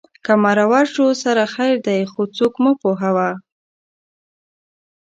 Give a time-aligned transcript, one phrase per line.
[0.25, 3.29] که مرور شو سره خیر دی خو څوک مه پوهوه